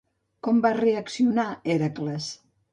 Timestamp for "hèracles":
1.75-2.35